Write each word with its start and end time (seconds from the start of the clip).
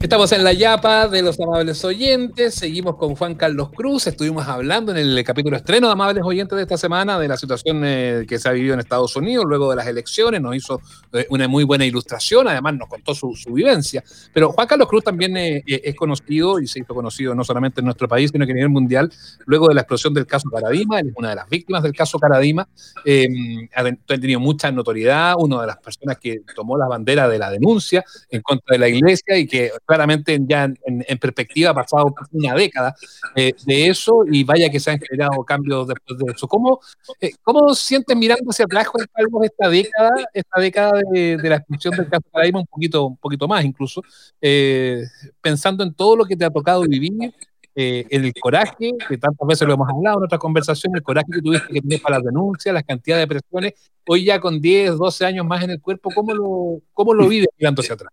Estamos 0.00 0.32
en 0.32 0.42
la 0.42 0.54
Yapa 0.54 1.08
de 1.08 1.20
los 1.20 1.38
amables 1.38 1.84
oyentes, 1.84 2.54
seguimos 2.54 2.96
con 2.96 3.14
Juan 3.16 3.34
Carlos 3.34 3.68
Cruz, 3.70 4.06
estuvimos 4.06 4.48
hablando 4.48 4.92
en 4.92 4.96
el 4.96 5.22
capítulo 5.24 5.58
estreno 5.58 5.88
de 5.88 5.92
amables 5.92 6.24
oyentes 6.24 6.56
de 6.56 6.62
esta 6.62 6.78
semana 6.78 7.18
de 7.18 7.28
la 7.28 7.36
situación 7.36 7.82
eh, 7.84 8.24
que 8.26 8.38
se 8.38 8.48
ha 8.48 8.52
vivido 8.52 8.72
en 8.72 8.80
Estados 8.80 9.14
Unidos 9.16 9.44
luego 9.46 9.68
de 9.68 9.76
las 9.76 9.86
elecciones, 9.86 10.40
nos 10.40 10.56
hizo 10.56 10.80
eh, 11.12 11.26
una 11.28 11.46
muy 11.48 11.64
buena 11.64 11.84
ilustración, 11.84 12.48
además 12.48 12.76
nos 12.76 12.88
contó 12.88 13.14
su, 13.14 13.34
vivencia, 13.52 14.02
pero 14.32 14.52
Juan 14.52 14.66
Carlos 14.66 14.88
Cruz 14.88 15.04
también 15.04 15.36
eh, 15.36 15.62
es 15.66 15.94
conocido 15.94 16.60
y 16.60 16.66
se 16.66 16.80
hizo 16.80 16.94
conocido 16.94 17.34
no 17.34 17.44
solamente 17.44 17.82
en 17.82 17.84
nuestro 17.84 18.08
país, 18.08 18.30
sino 18.32 18.46
que 18.46 18.52
a 18.52 18.54
nivel 18.54 18.70
mundial, 18.70 19.12
luego 19.44 19.68
de 19.68 19.74
la 19.74 19.82
explosión 19.82 20.14
del 20.14 20.26
caso 20.26 20.48
Caradima, 20.48 20.98
él 20.98 21.08
es 21.08 21.14
una 21.14 21.28
de 21.28 21.36
las 21.36 21.48
víctimas 21.50 21.82
del 21.82 21.92
caso 21.92 22.18
Caradima, 22.18 22.66
ha 23.02 23.84
tenido 24.06 24.40
mucha 24.40 24.72
notoriedad, 24.72 25.34
una 25.36 25.60
de 25.60 25.66
las 25.66 25.76
personas 25.76 26.16
que 26.18 26.40
tomó 26.56 26.78
la 26.78 26.88
bandera 26.88 27.28
de 27.28 27.38
la 27.38 27.50
denuncia 27.50 28.02
en 28.30 28.40
contra 28.40 28.72
de 28.72 28.78
la 28.78 28.88
iglesia 28.88 29.36
y 29.36 29.46
que 29.46 29.70
claramente 29.90 30.38
ya 30.46 30.72
en, 30.86 31.18
perspectiva 31.18 31.70
ha 31.70 31.74
pasado 31.74 32.14
una 32.30 32.54
década 32.54 32.94
eh, 33.34 33.52
de 33.66 33.88
eso 33.88 34.22
y 34.30 34.44
vaya 34.44 34.70
que 34.70 34.78
se 34.78 34.92
han 34.92 35.00
generado 35.00 35.42
cambios 35.42 35.88
después 35.88 36.16
de 36.16 36.32
eso. 36.32 36.46
¿Cómo, 36.46 36.78
eh, 37.20 37.32
cómo 37.42 37.74
sientes 37.74 38.16
mirando 38.16 38.48
hacia 38.50 38.66
atrás, 38.66 38.86
Juan 38.86 39.04
esta 39.42 39.68
década, 39.68 40.10
esta 40.32 40.60
década 40.60 40.92
de, 41.10 41.40
la 41.42 41.56
expulsión 41.56 41.96
del 41.96 42.08
caso 42.08 42.22
Paradigma, 42.30 42.60
un 42.60 42.66
poquito, 42.66 43.04
un 43.06 43.16
poquito 43.16 43.48
más 43.48 43.64
incluso, 43.64 44.00
eh, 44.40 45.02
pensando 45.40 45.82
en 45.82 45.92
todo 45.92 46.14
lo 46.14 46.24
que 46.24 46.36
te 46.36 46.44
ha 46.44 46.50
tocado 46.50 46.82
vivir, 46.82 47.34
el 47.74 48.32
coraje, 48.38 48.92
que 49.08 49.16
tantas 49.16 49.48
veces 49.48 49.66
lo 49.66 49.72
hemos 49.72 49.88
hablado 49.88 50.18
en 50.18 50.24
otras 50.24 50.38
conversaciones, 50.38 50.98
el 50.98 51.02
coraje 51.02 51.28
que 51.32 51.40
tuviste 51.40 51.72
que 51.72 51.80
tener 51.80 52.02
para 52.02 52.16
las 52.16 52.26
denuncias, 52.26 52.74
las 52.74 52.84
cantidades 52.84 53.22
de 53.22 53.26
presiones, 53.26 53.72
hoy 54.06 54.24
ya 54.26 54.38
con 54.38 54.60
10, 54.60 54.98
12 54.98 55.24
años 55.24 55.46
más 55.46 55.64
en 55.64 55.70
el 55.70 55.80
cuerpo, 55.80 56.10
¿cómo 56.14 56.34
lo, 56.34 56.82
cómo 56.92 57.14
lo 57.14 57.26
vives 57.26 57.48
mirando 57.58 57.80
hacia 57.80 57.94
atrás? 57.94 58.12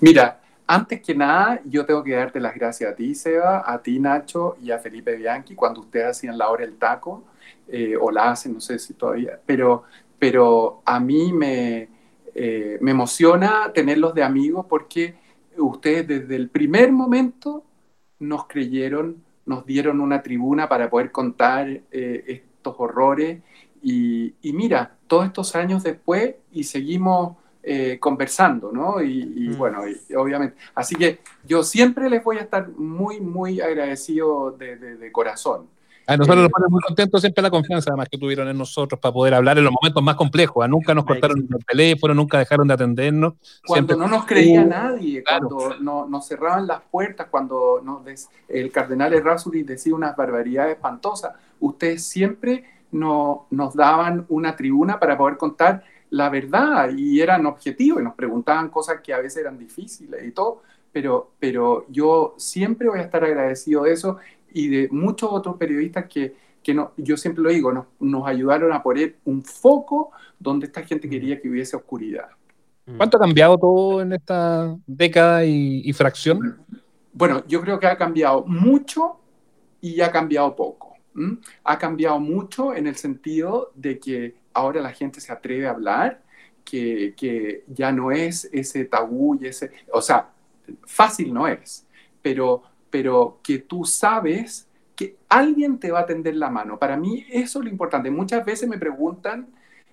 Mira, 0.00 0.40
antes 0.66 1.00
que 1.00 1.14
nada, 1.14 1.60
yo 1.64 1.86
tengo 1.86 2.02
que 2.02 2.12
darte 2.12 2.40
las 2.40 2.54
gracias 2.54 2.92
a 2.92 2.96
ti, 2.96 3.14
Seba, 3.14 3.62
a 3.64 3.80
ti, 3.82 3.98
Nacho, 4.00 4.56
y 4.60 4.70
a 4.70 4.78
Felipe 4.78 5.16
Bianchi, 5.16 5.54
cuando 5.54 5.80
ustedes 5.80 6.06
hacían 6.06 6.36
la 6.36 6.48
hora 6.48 6.64
del 6.64 6.76
taco, 6.76 7.24
eh, 7.68 7.96
o 8.00 8.10
la 8.10 8.30
hacen, 8.30 8.54
no 8.54 8.60
sé 8.60 8.78
si 8.78 8.94
todavía, 8.94 9.40
pero, 9.46 9.84
pero 10.18 10.82
a 10.84 10.98
mí 10.98 11.32
me, 11.32 11.88
eh, 12.34 12.78
me 12.80 12.90
emociona 12.90 13.72
tenerlos 13.72 14.14
de 14.14 14.22
amigos 14.22 14.66
porque 14.68 15.14
ustedes 15.56 16.06
desde 16.06 16.36
el 16.36 16.50
primer 16.50 16.92
momento 16.92 17.64
nos 18.18 18.46
creyeron, 18.46 19.22
nos 19.44 19.64
dieron 19.66 20.00
una 20.00 20.22
tribuna 20.22 20.68
para 20.68 20.90
poder 20.90 21.12
contar 21.12 21.68
eh, 21.68 22.24
estos 22.26 22.74
horrores. 22.78 23.42
Y, 23.82 24.34
y 24.42 24.52
mira, 24.52 24.96
todos 25.06 25.26
estos 25.26 25.54
años 25.54 25.82
después 25.82 26.34
y 26.50 26.64
seguimos 26.64 27.36
eh, 27.68 27.98
conversando, 27.98 28.70
¿no? 28.70 29.02
Y, 29.02 29.24
mm. 29.24 29.58
bueno, 29.58 29.80
obviamente. 30.16 30.56
Así 30.72 30.94
que 30.94 31.18
yo 31.44 31.64
siempre 31.64 32.08
les 32.08 32.22
voy 32.22 32.36
a 32.36 32.42
estar 32.42 32.68
muy, 32.68 33.20
muy 33.20 33.60
agradecido 33.60 34.52
de, 34.52 35.10
corazón. 35.10 35.66
A 36.06 36.16
nosotros 36.16 36.42
nos 36.42 36.46
eh, 36.46 36.52
pone 36.52 36.66
muy 36.68 36.80
contentos 36.80 37.20
siempre 37.20 37.42
la 37.42 37.50
confianza 37.50 37.90
además 37.90 38.08
que 38.08 38.18
tuvieron 38.18 38.46
en 38.46 38.56
nosotros 38.56 39.00
para 39.00 39.12
poder 39.12 39.34
hablar 39.34 39.58
en 39.58 39.64
los 39.64 39.72
momentos 39.72 40.00
más 40.00 40.14
complejos. 40.14 40.64
¿ah? 40.64 40.68
Nunca 40.68 40.94
nos 40.94 41.04
cortaron 41.04 41.40
el 41.40 41.64
teléfono, 41.64 42.14
nunca 42.14 42.38
dejaron 42.38 42.68
de 42.68 42.74
atendernos. 42.74 43.34
Cuando 43.66 43.96
no 43.96 44.06
nos 44.06 44.26
creía 44.26 44.64
nadie, 44.64 45.24
cuando 45.24 45.74
no, 45.80 46.06
nos 46.06 46.28
cerraban 46.28 46.68
las 46.68 46.82
puertas, 46.88 47.26
cuando 47.28 47.82
el 48.46 48.70
cardenal 48.70 49.12
Errázuri 49.12 49.64
decía 49.64 49.92
unas 49.92 50.14
barbaridades 50.14 50.76
espantosas, 50.76 51.32
ustedes 51.58 52.04
siempre 52.04 52.62
no, 52.92 53.48
nos 53.50 53.74
daban 53.74 54.24
una 54.28 54.54
tribuna 54.54 55.00
para 55.00 55.18
poder 55.18 55.36
contar 55.36 55.82
la 56.10 56.28
verdad 56.28 56.90
y 56.96 57.20
eran 57.20 57.46
objetivos 57.46 58.00
y 58.00 58.04
nos 58.04 58.14
preguntaban 58.14 58.68
cosas 58.68 59.00
que 59.00 59.12
a 59.12 59.18
veces 59.18 59.38
eran 59.38 59.58
difíciles 59.58 60.24
y 60.24 60.30
todo, 60.32 60.62
pero, 60.92 61.32
pero 61.38 61.86
yo 61.88 62.34
siempre 62.38 62.88
voy 62.88 63.00
a 63.00 63.02
estar 63.02 63.24
agradecido 63.24 63.84
de 63.84 63.92
eso 63.92 64.18
y 64.52 64.68
de 64.68 64.88
muchos 64.90 65.30
otros 65.32 65.56
periodistas 65.56 66.06
que, 66.06 66.34
que 66.62 66.72
no, 66.72 66.92
yo 66.96 67.16
siempre 67.16 67.42
lo 67.42 67.50
digo, 67.50 67.72
nos, 67.72 67.86
nos 68.00 68.26
ayudaron 68.26 68.72
a 68.72 68.82
poner 68.82 69.16
un 69.24 69.42
foco 69.42 70.10
donde 70.38 70.66
esta 70.66 70.82
gente 70.82 71.08
quería 71.08 71.40
que 71.40 71.48
hubiese 71.48 71.76
oscuridad. 71.76 72.28
Mm. 72.86 72.96
¿Cuánto 72.96 73.16
ha 73.16 73.20
cambiado 73.20 73.58
todo 73.58 74.00
en 74.00 74.12
esta 74.12 74.76
década 74.86 75.44
y, 75.44 75.92
fracción? 75.92 76.58
Bueno, 77.12 77.42
yo 77.46 77.60
creo 77.60 77.78
que 77.78 77.86
ha 77.86 77.96
cambiado 77.96 78.44
mucho 78.46 79.18
y 79.80 80.00
ha 80.00 80.10
cambiado 80.10 80.54
poco. 80.54 80.96
Ha 81.64 81.78
cambiado 81.78 82.20
mucho 82.20 82.74
en 82.74 82.86
el 82.86 82.96
sentido 82.96 83.72
de 83.74 83.98
que 83.98 84.34
ahora 84.56 84.80
la 84.80 84.92
gente 84.92 85.20
se 85.20 85.32
atreve 85.32 85.66
a 85.66 85.70
hablar, 85.70 86.22
que, 86.64 87.14
que 87.16 87.62
ya 87.68 87.92
no 87.92 88.10
es 88.10 88.48
ese 88.52 88.84
tabú 88.86 89.38
y 89.40 89.46
ese, 89.46 89.70
o 89.92 90.00
sea, 90.00 90.30
fácil 90.84 91.32
no 91.32 91.46
es, 91.46 91.86
pero, 92.22 92.62
pero 92.90 93.38
que 93.42 93.58
tú 93.58 93.84
sabes 93.84 94.66
que 94.96 95.16
alguien 95.28 95.78
te 95.78 95.92
va 95.92 96.00
a 96.00 96.06
tender 96.06 96.34
la 96.36 96.48
mano. 96.48 96.78
Para 96.78 96.96
mí 96.96 97.26
eso 97.30 97.58
es 97.58 97.64
lo 97.66 97.70
importante. 97.70 98.10
Muchas 98.10 98.44
veces 98.44 98.66
me 98.66 98.78
preguntan, 98.78 99.46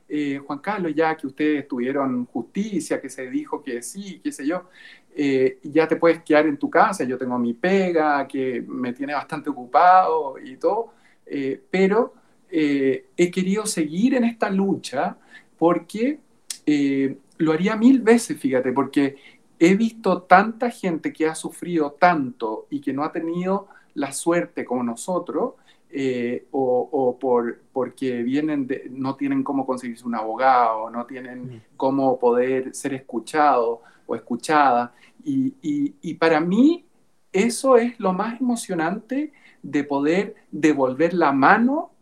eh, 0.07 0.39
Juan 0.45 0.59
Carlos, 0.59 0.93
ya 0.95 1.15
que 1.15 1.27
ustedes 1.27 1.67
tuvieron 1.67 2.25
justicia, 2.27 3.01
que 3.01 3.09
se 3.09 3.29
dijo 3.29 3.61
que 3.61 3.81
sí, 3.81 4.21
qué 4.23 4.31
sé 4.31 4.47
yo, 4.47 4.69
eh, 5.15 5.59
ya 5.63 5.87
te 5.87 5.97
puedes 5.97 6.23
quedar 6.23 6.47
en 6.47 6.57
tu 6.57 6.69
casa, 6.69 7.03
yo 7.03 7.17
tengo 7.17 7.37
mi 7.37 7.53
pega, 7.53 8.25
que 8.27 8.63
me 8.65 8.93
tiene 8.93 9.13
bastante 9.13 9.49
ocupado 9.49 10.35
y 10.39 10.55
todo, 10.57 10.93
eh, 11.25 11.61
pero 11.69 12.13
eh, 12.55 13.07
he 13.17 13.31
querido 13.31 13.65
seguir 13.65 14.13
en 14.13 14.25
esta 14.25 14.47
lucha 14.47 15.17
porque 15.57 16.19
eh, 16.67 17.17
lo 17.39 17.51
haría 17.51 17.75
mil 17.75 17.99
veces, 18.01 18.39
fíjate, 18.39 18.71
porque 18.71 19.15
he 19.57 19.75
visto 19.75 20.21
tanta 20.21 20.69
gente 20.69 21.11
que 21.11 21.25
ha 21.25 21.33
sufrido 21.33 21.93
tanto 21.93 22.67
y 22.69 22.79
que 22.79 22.93
no 22.93 23.03
ha 23.03 23.11
tenido 23.11 23.69
la 23.95 24.11
suerte 24.11 24.65
como 24.65 24.83
nosotros, 24.83 25.53
eh, 25.89 26.45
o, 26.51 27.17
por, 27.19 27.59
porque 27.71 28.21
vienen 28.21 28.67
no 28.91 29.15
tienen 29.15 29.43
cómo 29.43 29.65
conseguirse 29.65 30.05
un 30.05 30.13
abogado, 30.13 30.91
no 30.91 31.07
tienen 31.07 31.45
mm. 31.45 31.61
cómo 31.75 32.19
poder 32.19 32.75
ser 32.75 32.93
escuchado 32.93 33.81
o 34.05 34.15
escuchada. 34.15 34.93
Y, 35.23 35.55
y, 35.63 36.13
para 36.15 36.39
mí 36.39 36.85
eso 37.31 37.77
es 37.77 37.99
lo 37.99 38.13
más 38.13 38.39
emocionante 38.39 39.33
de 39.63 39.83
poder 39.83 40.35
devolver 40.51 41.15
la 41.15 41.31
mano 41.31 41.92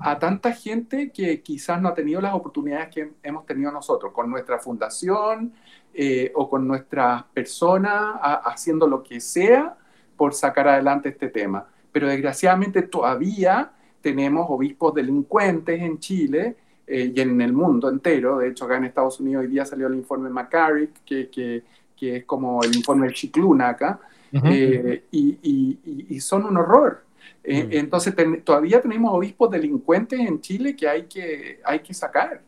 a 0.00 0.18
tanta 0.18 0.52
gente 0.52 1.10
que 1.10 1.40
quizás 1.42 1.80
no 1.80 1.88
ha 1.88 1.94
tenido 1.94 2.20
las 2.20 2.34
oportunidades 2.34 2.88
que 2.88 3.12
hemos 3.22 3.46
tenido 3.46 3.70
nosotros, 3.72 4.12
con 4.12 4.30
nuestra 4.30 4.58
fundación 4.58 5.52
eh, 5.94 6.30
o 6.34 6.48
con 6.48 6.66
nuestras 6.66 7.24
personas 7.24 8.14
haciendo 8.44 8.86
lo 8.86 9.02
que 9.02 9.20
sea 9.20 9.76
por 10.16 10.34
sacar 10.34 10.68
adelante 10.68 11.08
este 11.08 11.28
tema. 11.28 11.66
Pero 11.90 12.08
desgraciadamente 12.08 12.82
todavía 12.82 13.72
tenemos 14.00 14.46
obispos 14.48 14.94
delincuentes 14.94 15.80
en 15.80 15.98
Chile 15.98 16.56
eh, 16.86 17.12
y 17.14 17.20
en 17.20 17.40
el 17.40 17.52
mundo 17.52 17.88
entero. 17.88 18.38
De 18.38 18.48
hecho, 18.48 18.66
acá 18.66 18.76
en 18.76 18.84
Estados 18.84 19.18
Unidos 19.18 19.44
hoy 19.44 19.50
día 19.50 19.64
salió 19.64 19.86
el 19.86 19.94
informe 19.94 20.30
McCarrick, 20.30 21.02
que, 21.04 21.28
que, 21.30 21.64
que 21.96 22.16
es 22.18 22.24
como 22.24 22.62
el 22.62 22.76
informe 22.76 23.06
del 23.06 23.14
Chicluna 23.14 23.70
acá, 23.70 23.98
eh, 24.32 25.04
y, 25.10 26.06
y 26.14 26.20
son 26.20 26.44
un 26.44 26.58
horror. 26.58 27.05
Eh, 27.44 27.64
mm. 27.64 27.68
Entonces, 27.72 28.14
todavía 28.44 28.80
tenemos 28.80 29.14
obispos 29.14 29.50
delincuentes 29.50 30.18
en 30.20 30.40
Chile 30.40 30.74
que 30.74 30.88
hay 30.88 31.04
que, 31.04 31.60
hay 31.64 31.80
que 31.80 31.94
sacar. 31.94 32.42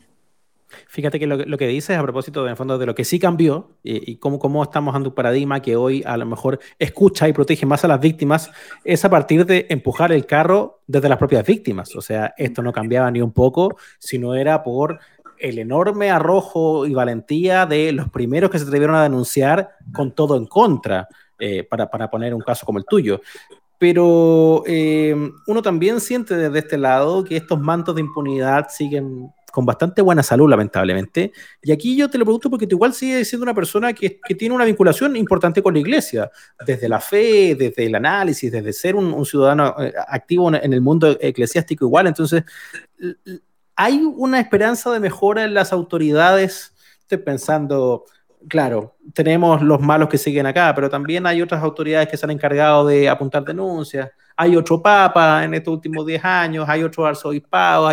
Fíjate 0.87 1.19
que 1.19 1.27
lo, 1.27 1.56
que 1.56 1.66
dices 1.66 1.97
a 1.97 2.03
propósito, 2.03 2.44
de, 2.44 2.55
fondo, 2.55 2.77
de 2.77 2.84
lo 2.84 2.94
que 2.94 3.05
sí 3.05 3.19
cambió 3.19 3.71
y, 3.83 4.17
cómo, 4.17 4.38
cómo, 4.38 4.62
estamos 4.62 4.93
dando 4.93 5.11
un 5.11 5.15
paradigma 5.15 5.62
que 5.62 5.77
hoy 5.77 6.03
a 6.05 6.17
lo 6.19 6.27
mejor 6.27 6.59
escucha 6.78 7.27
y 7.27 7.33
protege 7.33 7.65
más 7.65 7.84
a 7.84 7.88
las 7.88 8.00
víctimas, 8.00 8.50
es 8.84 9.03
a 9.05 9.09
partir 9.09 9.47
de 9.47 9.67
empujar 9.71 10.12
el 10.12 10.27
carro 10.27 10.83
desde 10.87 11.09
las 11.09 11.17
propias 11.17 11.47
víctimas. 11.47 11.97
O 11.97 12.03
sea, 12.03 12.34
esto 12.37 12.62
no 12.62 12.72
cambiaba 12.72 13.11
ni 13.11 13.22
un 13.22 13.33
poco, 13.33 13.78
sino 13.99 14.34
era 14.34 14.62
por 14.62 14.99
el 15.38 15.59
enorme 15.59 16.11
arrojo 16.11 16.87
y 16.87 16.93
valentía 16.93 17.64
de 17.64 17.93
los 17.93 18.11
primeros 18.11 18.50
que 18.50 18.58
se 18.58 18.64
atrevieron 18.64 18.97
a 18.97 19.05
denunciar 19.05 19.70
con 19.94 20.14
todo 20.14 20.37
en 20.37 20.47
contra. 20.47 21.08
Eh, 21.41 21.62
para, 21.62 21.88
para, 21.88 22.11
poner 22.11 22.35
un 22.35 22.41
caso 22.41 22.67
como 22.67 22.81
el 22.81 22.85
tuyo 22.85 23.20
pero 23.79 24.65
eh, 24.67 25.15
uno 25.47 25.63
también 25.63 26.01
siente 26.01 26.37
desde 26.37 26.59
este 26.59 26.77
lado 26.77 27.25
que 27.25 27.37
estos 27.37 27.61
mantos 27.61 27.95
de 27.95 28.01
impunidad 28.01 28.69
siguen 28.69 29.33
con 29.53 29.65
bastante 29.65 30.03
buena 30.03 30.23
salud, 30.23 30.49
lamentablemente. 30.49 31.33
Y 31.63 31.73
aquí 31.73 31.97
yo 31.97 32.11
te 32.11 32.19
lo 32.19 32.25
pregunto 32.25 32.51
porque 32.51 32.67
tú 32.67 32.77
igual 32.77 32.93
sigues 32.93 33.29
siendo 33.29 33.45
una 33.45 33.55
persona 33.55 33.93
que, 33.93 34.21
que, 34.21 34.35
tiene 34.35 34.55
una 34.55 34.65
vinculación 34.65 35.17
importante 35.17 35.63
con 35.63 35.75
la 35.75 35.81
iglesia, 35.81 36.31
desde 36.67 36.89
la 36.89 37.01
fe, 37.01 37.55
desde 37.55 37.87
el 37.87 37.95
análisis, 37.95 38.53
desde 38.53 38.73
ser 38.73 38.95
un, 38.95 39.25
ciudadano 39.25 39.75
eh, 39.81 39.93
activo 40.09 40.53
en 40.55 40.73
el 40.73 40.81
mundo 40.81 41.17
eclesiástico 41.21 41.87
igual. 41.87 42.09
Entonces, 42.09 42.45
¿hay 43.75 44.03
una 44.03 44.41
esperanza 44.41 44.93
de 44.93 45.01
mejora 45.01 45.45
en 45.45 45.55
las 45.55 45.73
autoridades? 45.73 46.75
Estoy 47.01 47.19
pensando 47.19 48.05
claro, 48.49 48.96
tenemos 49.14 49.62
los 49.62 49.81
malos 49.81 50.08
que 50.08 50.19
siguen 50.19 50.46
acá, 50.46 50.73
pero 50.75 50.88
también 50.88 51.26
hay 51.26 51.43
otras 51.43 51.62
autoridades 51.62 52.08
que 52.08 52.17
se 52.17 52.26
han 52.26 52.31
encargado 52.31 52.87
de 52.87 53.08
apuntar 53.08 53.44
denuncias. 53.44 54.11
Hay 54.37 54.56
otro 54.56 54.81
papa 54.81 55.44
en 55.44 55.55
estos 55.55 55.75
últimos 55.75 56.06
10 56.06 56.25
años, 56.25 56.69
hay 56.69 56.82
otro 56.82 57.06
arzobispado. 57.06 57.90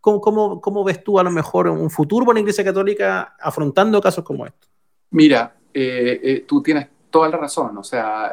¿cómo, 0.00 0.84
ves 0.84 1.04
tú 1.04 1.18
a 1.18 1.22
lo 1.22 1.30
mejor 1.30 1.68
un 1.68 1.90
futuro 1.90 2.24
con 2.24 2.34
la 2.34 2.40
Iglesia 2.40 2.64
Católica 2.64 3.36
afrontando 3.40 4.00
casos 4.00 4.24
como 4.24 4.46
estos? 4.46 4.70
Mira, 5.10 5.54
eh, 5.72 6.20
eh, 6.22 6.44
tú 6.46 6.62
tienes 6.62 6.88
toda 7.10 7.28
la 7.28 7.36
razón, 7.36 7.76
o 7.76 7.84
sea, 7.84 8.32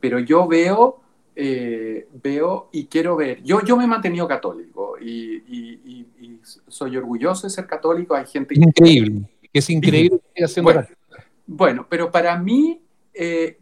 pero 0.00 0.18
yo 0.18 0.46
veo, 0.46 1.00
veo 1.40 2.68
y 2.72 2.86
quiero 2.86 3.16
ver, 3.16 3.42
yo, 3.42 3.62
yo 3.62 3.76
me 3.76 3.84
he 3.84 3.86
mantenido 3.86 4.26
católico 4.26 4.96
y, 5.00 6.06
soy 6.66 6.96
orgulloso 6.96 7.46
de 7.46 7.50
ser 7.50 7.66
católico, 7.66 8.14
hay 8.14 8.26
gente... 8.26 8.54
Increíble, 8.54 9.28
que 9.52 9.58
es 9.58 9.70
increíble. 9.70 10.20
Bueno, 10.62 10.86
bueno, 11.46 11.86
pero 11.88 12.10
para 12.10 12.38
mí 12.38 12.80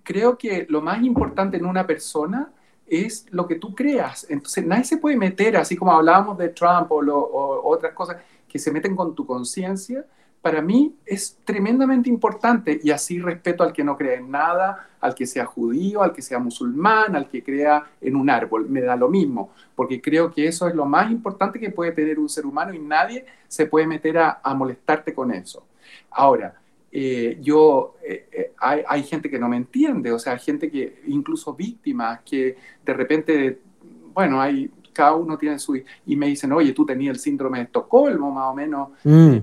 creo 0.03 0.39
que 0.39 0.67
lo 0.69 0.81
más 0.81 1.03
importante 1.03 1.57
en 1.57 1.67
una 1.67 1.87
persona 1.87 2.53
es 2.87 3.27
lo 3.31 3.47
que 3.47 3.57
tú 3.57 3.75
creas. 3.75 4.27
Entonces, 4.31 4.65
nadie 4.65 4.85
se 4.85 4.99
puede 4.99 5.17
meter, 5.17 5.57
así 5.57 5.77
como 5.77 5.93
hablábamos 5.93 6.39
de 6.39 6.51
Trump 6.51 6.91
o, 6.91 7.61
otras 7.65 7.93
cosas 7.93 8.19
que 8.49 8.59
se 8.59 8.71
meten 8.71 8.95
con 8.95 9.15
tu 9.15 9.27
conciencia. 9.27 10.07
Para 10.47 10.63
mí 10.63 10.95
es 11.05 11.41
tremendamente 11.45 12.09
importante 12.09 12.79
y 12.81 12.93
así 12.93 13.19
respeto 13.19 13.65
al 13.65 13.73
que 13.73 13.83
no 13.83 13.97
cree 13.97 14.19
en 14.19 14.31
nada, 14.31 14.91
al 15.01 15.13
que 15.13 15.27
sea 15.27 15.45
judío, 15.45 16.05
al 16.05 16.13
que 16.13 16.23
sea 16.23 16.39
musulmán, 16.39 17.17
al 17.17 17.29
que 17.29 17.43
crea 17.43 17.83
en 18.01 18.15
un 18.15 18.31
árbol. 18.31 18.71
Me 18.71 18.81
da 18.81 18.95
lo 18.95 19.09
mismo, 19.09 19.51
porque 19.75 20.01
creo 20.01 20.31
que 20.31 20.47
eso 20.47 20.69
es 20.69 20.75
lo 20.77 20.85
más 20.85 21.11
importante 21.11 21.59
que 21.59 21.71
puede 21.71 21.91
tener 21.91 22.21
un 22.21 22.29
ser 22.29 22.47
humano 22.47 22.73
y 22.73 22.79
nadie 22.79 23.27
se 23.49 23.67
puede 23.67 23.89
meter 23.89 24.19
a, 24.19 24.39
a 24.41 24.55
molestarte 24.55 25.13
con 25.13 25.33
eso. 25.33 25.67
Ahora, 26.13 26.55
eh, 26.93 27.39
yo, 27.43 27.97
eh, 28.05 28.29
eh, 28.31 28.53
hay, 28.59 28.83
hay, 28.87 29.03
gente 29.03 29.29
que 29.29 29.41
no 29.41 29.49
me 29.49 29.57
entiende, 29.57 30.13
o 30.13 30.19
sea, 30.21 30.39
gente 30.39 30.71
que, 30.71 31.03
incluso 31.09 31.55
víctimas, 31.55 32.21
que 32.21 32.57
de 32.85 32.95
repente, 32.95 33.59
bueno, 34.15 34.41
hay, 34.41 34.71
cada 34.93 35.17
uno 35.17 35.37
tiene 35.37 35.59
su, 35.59 35.83
y 36.07 36.15
me 36.15 36.29
dicen, 36.29 36.53
oye, 36.53 36.73
tú 36.73 36.87
tenías 36.87 37.17
el 37.17 37.19
síndrome 37.19 37.59
de 37.59 37.65
Estocolmo, 37.65 38.31
más 38.31 38.53
o 38.53 38.55
menos. 38.55 38.91
Mm. 39.03 39.39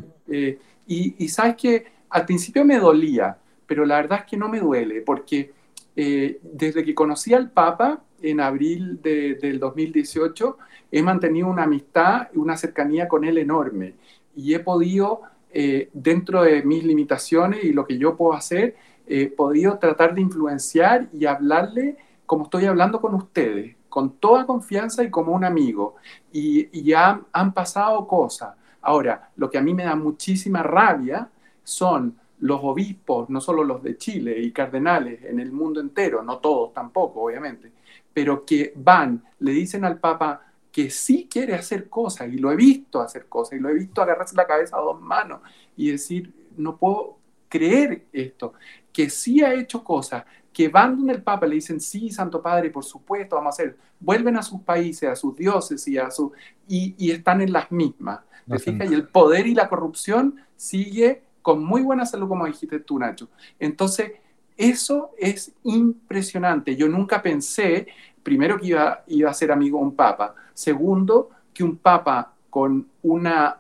Y, 0.88 1.16
y, 1.18 1.28
sabes 1.30 1.56
que 1.56 1.86
al 2.10 2.26
principio 2.26 2.66
me 2.66 2.80
dolía, 2.80 3.38
pero 3.66 3.86
la 3.86 3.98
verdad 3.98 4.20
es 4.20 4.26
que 4.26 4.38
no 4.38 4.50
me 4.50 4.60
duele, 4.60 5.02
porque 5.02 5.54
desde 5.96 6.84
que 6.84 6.96
conocí 6.96 7.36
al 7.36 7.52
Papa 7.52 8.02
en 8.22 8.40
abril 8.40 9.00
de, 9.02 9.36
del 9.36 9.60
2018, 9.60 10.58
he 10.92 11.04
mantenido 11.04 11.48
una 11.48 11.64
amistad 11.64 12.30
y 12.34 12.40
una 12.40 12.58
cercanía 12.58 13.08
con 13.08 13.24
él 13.24 13.38
enorme, 13.38 13.94
y 14.36 14.54
he 14.54 14.60
podido 14.60 15.22
eh, 15.56 15.90
dentro 15.94 16.42
de 16.42 16.64
mis 16.64 16.84
limitaciones 16.84 17.64
y 17.64 17.74
lo 17.74 17.86
que 17.86 18.00
yo 18.00 18.18
puedo 18.18 18.34
hacer, 18.34 18.76
he 19.06 19.28
podido 19.28 19.78
tratar 19.78 20.16
de 20.16 20.22
influenciar 20.22 21.10
y 21.14 21.28
hablarle 21.28 21.98
como 22.26 22.46
estoy 22.46 22.66
hablando 22.66 23.00
con 23.00 23.14
ustedes, 23.14 23.76
con 23.88 24.18
toda 24.18 24.48
confianza 24.48 25.04
y 25.04 25.12
como 25.12 25.34
un 25.34 25.46
amigo. 25.46 25.96
Y, 26.32 26.82
ya 26.82 27.22
han, 27.32 27.54
pasado 27.54 28.08
cosas. 28.08 28.56
Ahora, 28.84 29.32
lo 29.38 29.50
que 29.50 29.58
a 29.58 29.62
mí 29.62 29.74
me 29.74 29.86
da 29.86 29.96
muchísima 29.96 30.62
rabia 30.62 31.30
son 31.64 32.18
los 32.40 32.60
obispos, 32.62 33.30
no 33.30 33.40
solo 33.40 33.64
los 33.64 33.82
de 33.82 33.98
Chile 33.98 34.38
y 34.40 34.52
cardenales 34.52 35.24
en 35.24 35.40
el 35.40 35.52
mundo 35.52 35.80
entero, 35.80 36.22
no 36.22 36.40
todos 36.40 36.74
tampoco, 36.74 37.22
obviamente, 37.22 37.72
pero 38.14 38.46
que 38.46 38.74
van, 38.76 39.24
le 39.40 39.52
dicen 39.54 39.86
al 39.86 39.98
Papa, 39.98 40.42
que 40.70 40.90
sí 40.90 41.28
quiere 41.32 41.56
hacer 41.56 41.88
cosas, 41.88 42.28
y 42.34 42.38
lo 42.38 42.52
he 42.52 42.56
visto 42.56 43.00
hacer 43.00 43.28
cosas, 43.28 43.58
y 43.58 43.62
lo 43.62 43.70
he 43.70 43.74
visto 43.74 44.02
agarrarse 44.02 44.36
la 44.36 44.48
cabeza 44.48 44.78
a 44.78 44.82
dos 44.82 45.00
manos 45.00 45.42
y 45.78 45.92
decir, 45.92 46.34
no 46.58 46.76
puedo 46.76 47.18
creer 47.48 48.06
esto, 48.12 48.54
que 48.92 49.10
sí 49.10 49.42
ha 49.42 49.54
hecho 49.54 49.84
cosas, 49.84 50.26
que 50.54 50.70
van 50.70 50.96
donde 50.96 51.14
el 51.14 51.24
Papa 51.24 51.48
le 51.48 51.56
dicen, 51.56 51.82
sí, 51.82 52.10
Santo 52.12 52.42
Padre, 52.42 52.70
por 52.70 52.84
supuesto, 52.84 53.36
vamos 53.36 53.54
a 53.54 53.62
hacer, 53.62 53.78
vuelven 54.00 54.38
a 54.38 54.44
sus 54.44 54.62
países, 54.62 55.10
a 55.10 55.16
sus 55.16 55.36
dioses 55.36 55.88
y, 55.88 55.98
a 55.98 56.12
su, 56.12 56.32
y, 56.68 57.12
están 57.12 57.42
en 57.42 57.52
las 57.52 57.72
mismas. 57.72 58.20
¿Te 58.48 58.60
fijas? 58.60 58.92
Y 58.92 58.94
el 58.94 59.08
poder 59.08 59.48
y 59.48 59.56
la 59.56 59.68
corrupción 59.68 60.36
sigue 60.56 61.24
con 61.42 61.64
muy 61.64 61.82
buena 61.82 62.06
salud, 62.06 62.28
como 62.28 62.46
dijiste 62.46 62.80
tú, 62.80 63.00
Nacho. 63.00 63.30
Entonces, 63.60 64.12
eso 64.56 65.12
es 65.18 65.54
impresionante. 65.64 66.76
Yo 66.76 66.88
nunca 66.88 67.22
pensé 67.22 67.88
primero 68.22 68.60
que 68.60 68.68
iba, 68.68 69.04
iba 69.08 69.30
a 69.30 69.34
ser 69.34 69.52
amigo 69.52 69.78
de 69.80 69.86
un 69.86 69.96
papa, 69.96 70.36
segundo 70.54 71.30
que 71.54 71.64
un 71.64 71.78
papa 71.78 72.34
con 72.50 72.88
una, 73.02 73.58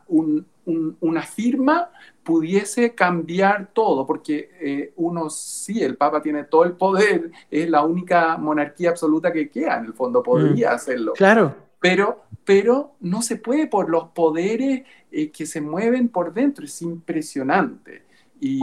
una 0.65 1.23
firma 1.23 1.89
pudiese 2.23 2.95
cambiar 2.95 3.71
todo, 3.73 4.05
porque 4.05 4.49
eh, 4.61 4.93
uno 4.95 5.29
sí, 5.29 5.81
el 5.81 5.97
Papa 5.97 6.21
tiene 6.21 6.45
todo 6.45 6.63
el 6.63 6.73
poder, 6.73 7.31
es 7.51 7.69
la 7.69 7.83
única 7.83 8.37
monarquía 8.37 8.91
absoluta 8.91 9.31
que 9.31 9.49
queda, 9.49 9.77
en 9.77 9.85
el 9.85 9.93
fondo 9.93 10.23
podría 10.23 10.71
mm. 10.71 10.73
hacerlo. 10.73 11.13
Claro. 11.13 11.55
Pero, 11.79 12.23
pero 12.45 12.95
no 13.01 13.21
se 13.21 13.35
puede 13.35 13.67
por 13.67 13.89
los 13.89 14.09
poderes 14.09 14.83
eh, 15.11 15.31
que 15.31 15.45
se 15.45 15.59
mueven 15.59 16.07
por 16.07 16.33
dentro, 16.33 16.65
es 16.65 16.81
impresionante. 16.81 18.03
Y, 18.39 18.59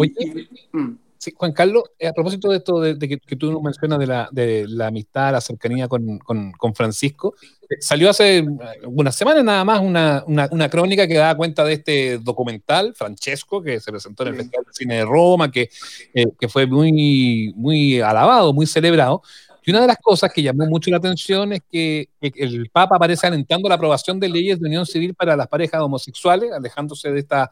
mm. 0.73 0.91
Sí, 1.20 1.34
Juan 1.37 1.52
Carlos, 1.52 1.82
eh, 1.99 2.08
a 2.08 2.14
propósito 2.14 2.49
de 2.49 2.56
esto 2.56 2.81
de, 2.81 2.99
que, 3.06 3.37
tú 3.37 3.52
nos 3.52 3.61
mencionas 3.61 3.99
de 3.99 4.06
la, 4.06 4.31
de 4.32 4.64
la, 4.67 4.87
amistad, 4.87 5.32
la 5.32 5.43
cercanía 5.43 5.87
con, 5.87 6.19
con, 6.19 6.75
Francisco, 6.75 7.34
eh, 7.69 7.76
salió 7.78 8.08
hace 8.08 8.43
unas 8.87 9.17
semanas 9.17 9.44
nada 9.44 9.62
más 9.62 9.81
una, 9.82 10.25
una, 10.26 10.70
crónica 10.70 11.06
que 11.06 11.19
daba 11.19 11.37
cuenta 11.37 11.62
de 11.62 11.75
este 11.75 12.17
documental, 12.17 12.94
Francesco, 12.96 13.62
que 13.62 13.81
se 13.81 13.90
presentó 13.90 14.22
en 14.22 14.28
el 14.31 14.37
Festival 14.37 14.64
de 14.64 14.72
Cine 14.72 14.94
de 14.94 15.05
Roma, 15.05 15.50
que, 15.50 15.69
eh, 16.14 16.25
que 16.40 16.49
fue 16.49 16.67
muy, 16.67 17.52
muy 17.55 18.00
alabado, 18.00 18.55
muy 18.55 18.64
celebrado. 18.64 19.20
Y 19.62 19.73
una 19.73 19.82
de 19.82 19.88
las 19.88 19.99
cosas 19.99 20.32
que 20.32 20.43
llamó 20.43 20.64
mucho 20.69 20.90
la 20.90 20.96
atención 20.96 21.52
es 21.52 21.61
que, 21.70 22.08
que 22.19 22.32
el 22.37 22.70
Papa 22.70 22.96
aparece 22.96 23.26
alentando 23.26 23.69
la 23.69 23.75
aprobación 23.75 24.19
de 24.19 24.31
leyes 24.31 24.58
de 24.58 24.69
unión 24.69 24.87
civil 24.87 25.14
para 25.14 25.37
las 25.37 25.49
parejas 25.49 25.82
homosexuales, 25.82 26.50
alejándose 26.50 27.12
de 27.12 27.20
esta 27.20 27.50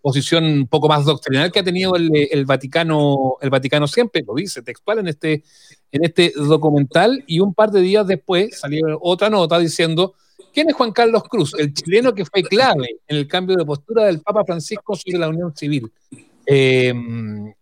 posición 0.00 0.44
un 0.44 0.66
poco 0.66 0.88
más 0.88 1.04
doctrinal 1.04 1.52
que 1.52 1.60
ha 1.60 1.64
tenido 1.64 1.94
el, 1.96 2.44
Vaticano, 2.44 3.36
el 3.40 3.50
Vaticano 3.50 3.86
siempre, 3.86 4.22
lo 4.26 4.34
dice 4.34 4.62
textual 4.62 5.00
en 5.00 5.08
este, 5.08 5.44
en 5.92 6.04
este 6.04 6.32
documental, 6.36 7.22
y 7.26 7.40
un 7.40 7.54
par 7.54 7.70
de 7.70 7.80
días 7.80 8.06
después 8.06 8.58
salió 8.58 8.98
otra 9.00 9.30
nota 9.30 9.58
diciendo, 9.58 10.14
¿quién 10.52 10.68
es 10.68 10.74
Juan 10.74 10.92
Carlos 10.92 11.24
Cruz? 11.24 11.54
El 11.58 11.74
chileno 11.74 12.14
que 12.14 12.24
fue 12.24 12.42
clave 12.42 13.00
en 13.06 13.16
el 13.16 13.28
cambio 13.28 13.56
de 13.56 13.64
postura 13.64 14.04
del 14.04 14.20
Papa 14.20 14.44
Francisco 14.44 14.94
sobre 14.94 15.18
la 15.18 15.28
unión 15.28 15.54
civil. 15.54 15.90
Eh, 16.46 16.92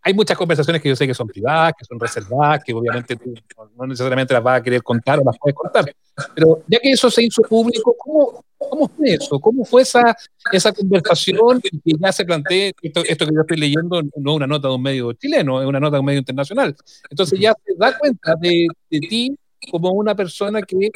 hay 0.02 0.14
muchas 0.14 0.38
conversaciones 0.38 0.80
que 0.80 0.88
yo 0.88 0.96
sé 0.96 1.06
que 1.06 1.14
son 1.14 1.26
privadas, 1.26 1.74
que 1.78 1.84
son 1.84 2.00
reservadas, 2.00 2.62
que 2.64 2.72
obviamente 2.72 3.16
tú 3.16 3.34
no 3.76 3.86
necesariamente 3.86 4.32
las 4.32 4.42
vas 4.42 4.60
a 4.60 4.62
querer 4.62 4.82
contar 4.82 5.18
o 5.18 5.24
las 5.24 5.36
puedes 5.38 5.54
contar. 5.54 5.92
Pero 6.34 6.62
ya 6.66 6.78
que 6.78 6.92
eso 6.92 7.10
se 7.10 7.22
hizo 7.22 7.42
público, 7.42 7.94
¿cómo, 7.98 8.44
cómo 8.58 8.88
fue 8.88 9.14
eso? 9.14 9.38
¿Cómo 9.38 9.64
fue 9.64 9.82
esa, 9.82 10.16
esa 10.52 10.72
conversación 10.72 11.60
que 11.60 11.70
ya 11.84 12.12
se 12.12 12.24
plantea? 12.24 12.72
Esto, 12.82 13.02
esto 13.04 13.26
que 13.26 13.34
yo 13.34 13.40
estoy 13.40 13.56
leyendo 13.56 14.02
no 14.02 14.30
es 14.30 14.36
una 14.36 14.46
nota 14.46 14.68
de 14.68 14.74
un 14.74 14.82
medio 14.82 15.12
chileno, 15.14 15.60
es 15.62 15.66
una 15.66 15.80
nota 15.80 15.96
de 15.96 16.00
un 16.00 16.06
medio 16.06 16.18
internacional. 16.18 16.76
Entonces 17.08 17.38
ya 17.38 17.54
se 17.64 17.74
da 17.76 17.96
cuenta 17.98 18.34
de, 18.40 18.66
de 18.90 19.00
ti 19.00 19.38
como 19.70 19.92
una 19.92 20.14
persona 20.14 20.62
que 20.62 20.90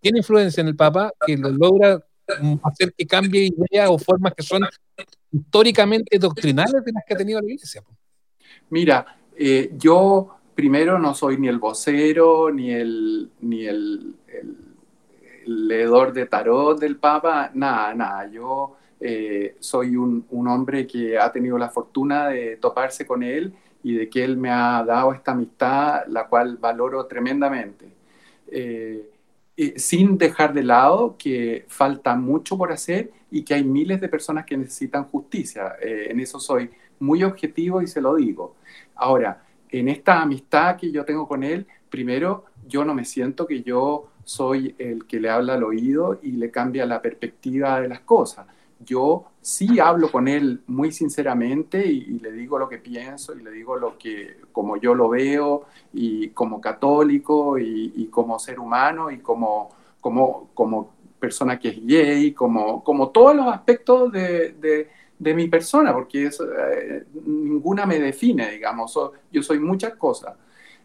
tiene 0.00 0.18
influencia 0.18 0.60
en 0.60 0.68
el 0.68 0.76
Papa, 0.76 1.12
que 1.26 1.36
lo 1.36 1.50
logra 1.50 2.02
hacer 2.62 2.92
que 2.96 3.06
cambie 3.06 3.50
ideas 3.70 3.88
o 3.90 3.98
formas 3.98 4.34
que 4.34 4.42
son 4.42 4.62
históricamente 5.32 6.18
doctrinales 6.18 6.84
de 6.84 6.92
las 6.92 7.04
que 7.06 7.14
ha 7.14 7.16
tenido 7.16 7.40
la 7.40 7.46
Iglesia. 7.46 7.82
Mira, 8.70 9.18
eh, 9.36 9.70
yo 9.76 10.38
primero 10.54 10.98
no 10.98 11.14
soy 11.14 11.38
ni 11.38 11.48
el 11.48 11.58
vocero, 11.58 12.50
ni 12.50 12.70
el, 12.70 13.30
ni 13.40 13.66
el, 13.66 14.16
leedor 15.48 16.12
de 16.12 16.26
tarot 16.26 16.78
del 16.78 16.96
Papa, 16.96 17.50
nada, 17.54 17.94
nada. 17.94 18.30
Yo 18.30 18.76
eh, 19.00 19.56
soy 19.60 19.96
un, 19.96 20.26
hombre 20.30 20.86
que 20.86 21.18
ha 21.18 21.32
tenido 21.32 21.56
la 21.58 21.70
fortuna 21.70 22.28
de 22.28 22.56
toparse 22.56 23.06
con 23.06 23.22
él 23.22 23.54
y 23.82 23.94
de 23.94 24.08
que 24.08 24.24
él 24.24 24.36
me 24.36 24.50
ha 24.50 24.84
dado 24.84 25.12
esta 25.12 25.32
amistad, 25.32 26.06
la 26.08 26.26
cual 26.26 26.56
valoro 26.58 27.06
tremendamente. 27.06 27.86
Eh, 28.50 29.10
sin 29.76 30.16
dejar 30.18 30.52
de 30.52 30.62
lado 30.62 31.16
que 31.18 31.64
falta 31.68 32.14
mucho 32.14 32.56
por 32.56 32.70
hacer 32.70 33.10
y 33.30 33.42
que 33.42 33.54
hay 33.54 33.64
miles 33.64 34.00
de 34.00 34.08
personas 34.08 34.44
que 34.44 34.56
necesitan 34.56 35.04
justicia. 35.04 35.74
Eh, 35.80 36.08
en 36.10 36.20
eso 36.20 36.38
soy 36.38 36.70
muy 37.00 37.24
objetivo 37.24 37.82
y 37.82 37.86
se 37.86 38.00
lo 38.00 38.14
digo. 38.14 38.56
Ahora, 38.94 39.42
en 39.70 39.88
esta 39.88 40.22
amistad 40.22 40.76
que 40.76 40.92
yo 40.92 41.04
tengo 41.04 41.26
con 41.26 41.42
él, 41.42 41.66
primero, 41.88 42.44
yo 42.66 42.84
no 42.84 42.94
me 42.94 43.04
siento 43.04 43.46
que 43.46 43.62
yo 43.62 44.10
soy 44.28 44.74
el 44.78 45.06
que 45.06 45.20
le 45.20 45.30
habla 45.30 45.54
al 45.54 45.64
oído 45.64 46.18
y 46.22 46.32
le 46.32 46.50
cambia 46.50 46.84
la 46.84 47.00
perspectiva 47.00 47.80
de 47.80 47.88
las 47.88 48.00
cosas 48.00 48.46
yo 48.84 49.26
sí 49.40 49.80
hablo 49.80 50.10
con 50.10 50.28
él 50.28 50.62
muy 50.66 50.92
sinceramente 50.92 51.86
y, 51.86 52.18
le 52.20 52.32
digo 52.32 52.58
lo 52.58 52.68
que 52.68 52.78
pienso 52.78 53.34
y 53.34 53.42
le 53.42 53.50
digo 53.50 53.76
lo 53.76 53.98
que, 53.98 54.36
como 54.52 54.76
yo 54.76 54.94
lo 54.94 55.08
veo 55.08 55.66
y 55.92 56.28
como 56.30 56.60
católico 56.60 57.58
y, 57.58 58.06
como 58.10 58.38
ser 58.38 58.60
humano 58.60 59.10
y 59.10 59.18
como, 59.18 59.70
como, 60.00 60.50
como 60.54 60.94
persona 61.18 61.58
que 61.58 61.68
es 61.70 61.86
gay, 61.86 62.32
como, 62.32 62.84
como 62.84 63.10
todos 63.10 63.34
los 63.34 63.48
aspectos 63.48 64.12
de, 64.12 64.88
de, 65.18 65.34
mi 65.34 65.48
persona, 65.48 65.92
porque 65.92 66.26
eh, 66.26 67.04
ninguna 67.24 67.84
me 67.84 67.98
define, 67.98 68.52
digamos, 68.52 68.98
yo 69.32 69.42
soy 69.42 69.58
muchas 69.58 69.94
cosas. 69.94 70.36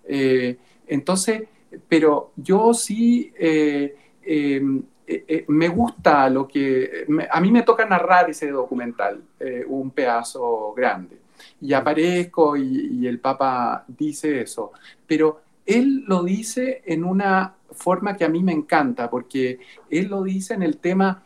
Eh, 0.06 0.58
entonces, 0.88 1.44
pero 1.88 2.32
yo 2.36 2.74
sí... 2.74 3.32
Eh, 3.38 3.96
em, 4.22 4.84
eh, 5.06 5.26
eh, 5.28 5.46
me 5.50 5.68
gusta 5.68 6.30
lo 6.30 6.48
que... 6.48 7.06
a 7.30 7.42
mí 7.42 7.52
me 7.52 7.64
toca 7.64 7.86
narrar 7.86 8.30
ese 8.30 8.50
documental, 8.52 9.22
un 9.68 9.92
pedazo 9.92 10.74
grande. 10.76 11.18
Y 11.60 11.74
aparezco 11.74 12.56
y, 12.56 13.06
el 13.06 13.20
Papa 13.20 13.84
dice 13.88 14.42
eso. 14.42 14.72
Pero 15.06 15.42
él 15.66 16.06
lo 16.08 16.24
dice 16.24 16.84
en 16.86 17.04
una 17.04 17.54
forma 17.72 18.16
que 18.16 18.24
a 18.24 18.30
mí 18.30 18.44
me 18.44 18.54
encanta, 18.54 19.10
porque 19.10 19.60
él 19.90 20.08
lo 20.08 20.24
dice 20.24 20.54
en 20.54 20.64
el 20.64 20.78
tema, 20.78 21.22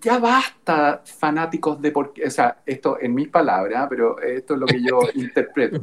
ya 0.00 0.18
basta 0.18 1.02
fanáticos 1.04 1.80
de, 1.80 1.92
porque, 1.92 2.24
o 2.26 2.30
sea, 2.30 2.62
esto 2.64 2.98
en 3.00 3.14
mis 3.14 3.28
palabras, 3.28 3.86
pero 3.88 4.18
esto 4.20 4.54
es 4.54 4.60
lo 4.60 4.66
que 4.66 4.82
yo 4.82 5.00
interpreto, 5.14 5.80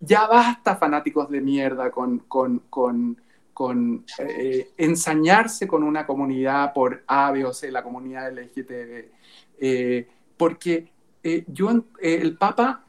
ya 0.00 0.26
basta 0.26 0.76
fanáticos 0.76 1.30
de 1.30 1.40
mierda 1.40 1.90
con, 1.90 2.20
con, 2.20 2.62
con, 2.70 3.16
con 3.54 4.04
eh, 4.18 4.72
ensañarse 4.76 5.66
con 5.66 5.82
una 5.84 6.04
comunidad 6.04 6.72
por 6.74 7.04
A, 7.06 7.30
B 7.30 7.44
o 7.44 7.52
C, 7.52 7.70
la 7.70 7.82
comunidad 7.82 8.32
LGTB. 8.32 9.14
Eh, 9.58 10.08
porque 10.36 10.88
eh, 11.22 11.44
yo, 11.46 11.70
eh, 12.00 12.18
el 12.20 12.36
Papa 12.36 12.84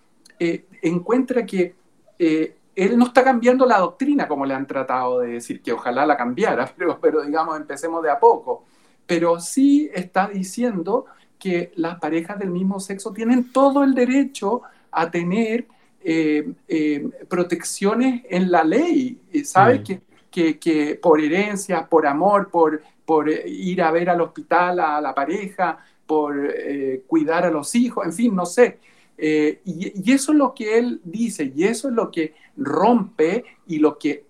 encuentra 0.82 1.46
que 1.46 1.74
él 2.20 2.98
no 2.98 3.06
está 3.06 3.24
cambiando 3.24 3.66
la 3.66 3.80
doctrina 3.80 4.28
como 4.28 4.46
le 4.46 4.54
han 4.54 4.68
tratado 4.68 5.20
de 5.20 5.34
decir, 5.34 5.62
que 5.62 5.72
ojalá 5.72 6.06
la 6.06 6.18
cambiara, 6.18 6.70
pero, 6.78 7.00
pero 7.00 7.24
digamos, 7.24 7.58
empecemos 7.58 8.04
de 8.04 8.10
a 8.10 8.20
poco. 8.20 8.66
Pero 9.06 9.40
sí 9.40 9.90
está 9.94 10.28
diciendo 10.28 11.06
que 11.40 11.72
las 11.76 12.00
parejas 12.00 12.40
del 12.40 12.50
mismo 12.50 12.80
sexo 12.80 13.14
tienen 13.14 13.52
todo 13.52 13.84
el 13.84 13.94
derecho 13.94 14.64
a 14.92 15.10
tener 15.10 15.68
protecciones 17.28 18.24
en 18.30 18.52
la 18.52 18.64
ley, 18.64 19.20
¿sabes? 19.44 19.82
Mm. 19.82 19.84
Que, 19.84 20.02
que, 20.36 21.00
por 21.02 21.22
herencia, 21.22 21.88
por 21.88 22.06
amor, 22.06 22.50
por, 22.50 22.82
por 23.06 23.30
ir 23.30 23.82
a 23.82 23.92
ver 23.92 24.10
al 24.10 24.22
hospital 24.22 24.80
a 24.80 25.00
la 25.00 25.16
pareja, 25.16 25.80
por 26.06 26.52
eh, 26.54 27.04
cuidar 27.08 27.46
a 27.46 27.52
los 27.52 27.74
hijos, 27.76 28.06
en 28.06 28.14
fin, 28.14 28.36
no 28.36 28.46
sé. 28.46 28.80
Eh, 29.18 29.62
y, 29.66 30.12
eso 30.12 30.34
es 30.34 30.38
lo 30.38 30.54
que 30.54 30.78
él 30.78 31.00
dice, 31.04 31.52
y 31.56 31.64
eso 31.64 31.88
es 31.88 31.94
lo 31.94 32.12
que 32.12 32.36
rompe 32.58 33.46
y 33.68 33.80
lo 33.80 33.98
que, 33.98 34.26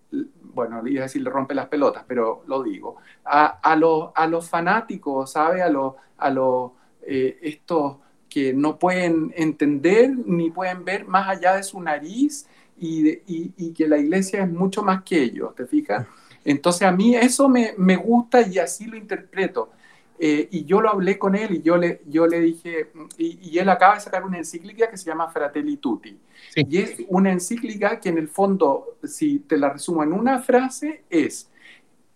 bueno, 0.54 0.86
iba 0.88 1.02
a 1.02 1.04
decir 1.04 1.24
le 1.24 1.30
rompe 1.30 1.56
las 1.56 1.68
pelotas, 1.68 2.06
pero 2.08 2.44
lo 2.48 2.62
digo, 2.62 2.98
a, 3.26 3.76
los, 3.76 4.12
a 4.14 4.28
los 4.28 4.48
fanáticos, 4.48 5.32
¿sabe? 5.32 5.62
A 5.64 5.70
los, 5.70 5.96
a 6.18 6.30
los 6.30 6.72
eh, 7.02 7.40
estos 7.42 7.98
que 8.30 8.54
no 8.54 8.78
pueden 8.78 9.34
entender 9.36 10.12
ni 10.26 10.52
pueden 10.52 10.86
ver 10.86 11.06
más 11.06 11.30
allá 11.30 11.56
de 11.56 11.64
su 11.64 11.80
nariz 11.82 12.48
y, 12.78 13.10
y, 13.10 13.54
y, 13.58 13.74
que 13.74 13.88
la 13.88 13.98
iglesia 13.98 14.44
es 14.44 14.52
mucho 14.52 14.84
más 14.84 15.04
que 15.04 15.22
ellos, 15.22 15.56
¿te 15.56 15.66
fijas? 15.66 16.06
Entonces 16.44 16.84
a 16.84 16.92
mí 16.92 17.16
eso 17.16 17.50
me, 17.50 17.74
me 17.78 17.96
gusta 17.96 18.42
y 18.42 18.60
así 18.60 18.86
lo 18.86 18.96
interpreto. 18.96 19.72
Eh, 20.18 20.48
y 20.50 20.64
yo 20.64 20.80
lo 20.80 20.90
hablé 20.90 21.20
con 21.20 21.36
él 21.36 21.56
y 21.56 21.62
yo 21.62 21.76
le, 21.76 22.02
yo 22.08 22.26
le 22.26 22.40
dije, 22.40 22.92
y, 23.18 23.58
él 23.58 23.68
acaba 23.68 23.96
de 23.96 24.02
sacar 24.02 24.24
una 24.24 24.38
encíclica 24.38 24.90
que 24.90 24.98
se 24.98 25.06
llama 25.06 25.30
Fratelli 25.30 25.78
Tutti. 25.78 26.18
Y 26.56 26.78
es 26.78 26.96
una 27.10 27.32
encíclica 27.32 28.00
que 28.00 28.10
en 28.10 28.18
el 28.18 28.30
fondo, 28.30 28.98
si 29.04 29.40
te 29.40 29.58
la 29.58 29.72
resumo 29.72 30.04
en 30.04 30.14
una 30.14 30.40
frase, 30.40 31.04
es, 31.10 31.50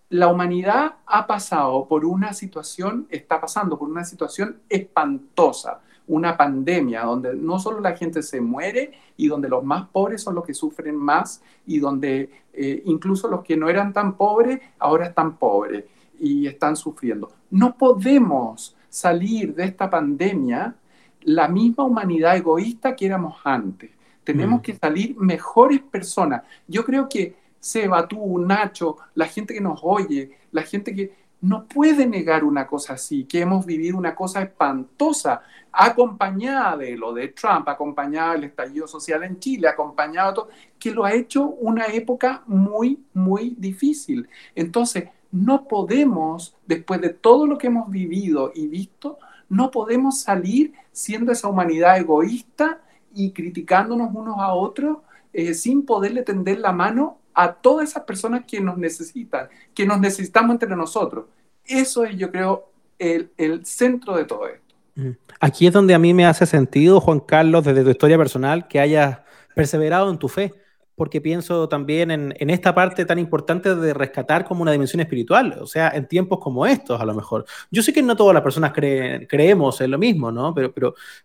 la 0.09 0.29
humanidad 0.29 0.95
ha 1.05 1.27
pasado 1.27 1.87
por 1.87 2.05
una 2.05 2.33
situación, 2.33 3.05
está 3.09 3.41
pasando 3.41 3.77
por 3.77 3.89
una 3.89 4.05
situación 4.05 4.61
espantosa, 4.69 5.81
una 6.09 6.35
pandemia 6.35 7.03
donde 7.03 7.35
no 7.35 7.59
solo 7.59 7.79
la 7.79 7.95
gente 7.95 8.21
se 8.23 8.41
muere 8.41 8.91
y 9.15 9.27
donde 9.27 9.47
los 9.47 9.63
más 9.63 9.87
pobres 9.89 10.21
son 10.21 10.35
los 10.35 10.43
que 10.43 10.55
sufren 10.55 10.95
más 10.95 11.41
y 11.67 11.79
donde 11.79 12.29
eh, 12.51 12.81
incluso 12.85 13.27
los 13.29 13.43
que 13.43 13.55
no 13.55 13.69
eran 13.69 13.93
tan 13.93 14.17
pobres 14.17 14.59
ahora 14.79 15.05
están 15.05 15.37
pobres 15.37 15.85
y 16.19 16.47
están 16.47 16.75
sufriendo. 16.75 17.31
No 17.51 17.75
podemos 17.75 18.75
salir 18.89 19.53
de 19.53 19.65
esta 19.65 19.89
pandemia 19.89 20.75
la 21.21 21.47
misma 21.47 21.83
humanidad 21.83 22.35
egoísta 22.35 22.95
que 22.95 23.05
éramos 23.05 23.35
antes. 23.43 23.91
Tenemos 24.23 24.59
mm. 24.59 24.63
que 24.63 24.75
salir 24.75 25.15
mejores 25.17 25.79
personas. 25.79 26.41
Yo 26.67 26.83
creo 26.83 27.07
que 27.07 27.35
Seba, 27.59 28.07
tú, 28.07 28.39
Nacho, 28.39 28.97
la 29.13 29.27
gente 29.27 29.53
que 29.53 29.61
nos 29.61 29.79
oye, 29.83 30.31
la 30.51 30.63
gente 30.63 30.93
que 30.95 31.13
no 31.41 31.65
puede 31.65 32.05
negar 32.05 32.43
una 32.43 32.67
cosa 32.67 32.93
así, 32.93 33.25
que 33.25 33.41
hemos 33.41 33.65
vivido 33.65 33.97
una 33.97 34.15
cosa 34.15 34.41
espantosa, 34.41 35.41
acompañada 35.71 36.77
de 36.77 36.97
lo 36.97 37.13
de 37.13 37.29
Trump, 37.29 37.67
acompañada 37.69 38.33
del 38.33 38.45
estallido 38.45 38.87
social 38.87 39.23
en 39.23 39.39
Chile, 39.39 39.67
acompañado 39.67 40.29
de 40.31 40.35
todo, 40.35 40.49
que 40.77 40.91
lo 40.91 41.05
ha 41.05 41.13
hecho 41.13 41.45
una 41.45 41.85
época 41.87 42.43
muy, 42.47 43.03
muy 43.13 43.55
difícil. 43.57 44.27
Entonces, 44.55 45.09
no 45.31 45.67
podemos, 45.67 46.55
después 46.65 46.99
de 47.01 47.09
todo 47.09 47.45
lo 47.45 47.57
que 47.57 47.67
hemos 47.67 47.89
vivido 47.89 48.51
y 48.53 48.67
visto, 48.67 49.19
no 49.47 49.71
podemos 49.71 50.21
salir 50.21 50.73
siendo 50.91 51.31
esa 51.31 51.47
humanidad 51.47 51.97
egoísta 51.97 52.81
y 53.13 53.31
criticándonos 53.31 54.09
unos 54.13 54.37
a 54.39 54.53
otros 54.53 54.99
eh, 55.31 55.53
sin 55.53 55.85
poderle 55.85 56.23
tender 56.23 56.59
la 56.59 56.71
mano 56.71 57.18
a 57.33 57.53
todas 57.53 57.89
esas 57.89 58.03
personas 58.03 58.43
que 58.45 58.59
nos 58.59 58.77
necesitan, 58.77 59.49
que 59.73 59.85
nos 59.85 59.99
necesitamos 59.99 60.51
entre 60.51 60.75
nosotros. 60.75 61.25
Eso 61.65 62.03
es, 62.03 62.17
yo 62.17 62.31
creo, 62.31 62.71
el, 62.97 63.31
centro 63.65 64.15
de 64.15 64.25
todo 64.25 64.47
esto. 64.47 64.75
Mm. 64.95 65.11
Aquí 65.39 65.67
es 65.67 65.73
donde 65.73 65.93
a 65.93 65.99
mí 65.99 66.13
me 66.13 66.25
hace 66.25 66.45
sentido, 66.45 66.99
Juan 66.99 67.19
Carlos, 67.19 67.63
desde 67.63 67.83
tu 67.83 67.89
historia 67.89 68.17
personal, 68.17 68.67
que 68.67 68.79
hayas 68.79 69.19
perseverado 69.55 70.09
en 70.09 70.17
tu 70.17 70.27
fe 70.27 70.53
porque 70.99 71.21
pienso 71.21 71.69
también 71.69 72.11
en, 72.11 72.49
esta 72.49 72.75
parte 72.75 73.05
tan 73.05 73.19
importante 73.19 73.73
de 73.73 73.93
rescatar 73.93 74.43
como 74.43 74.63
una 74.63 74.73
dimensión 74.73 74.99
espiritual, 74.99 75.57
o 75.61 75.65
sea, 75.65 75.87
en 75.95 76.05
tiempos 76.05 76.39
como 76.39 76.65
estos 76.65 76.99
a 76.99 77.05
lo 77.05 77.13
mejor. 77.13 77.45
Yo 77.71 77.81
sé 77.81 77.93
que 77.93 78.03
no 78.03 78.17
todas 78.17 78.33
las 78.33 78.43
personas 78.43 78.73
creemos 78.73 79.79
en 79.79 79.91
lo 79.91 79.97
mismo, 79.97 80.29
¿no? 80.29 80.53
Pero, 80.53 80.73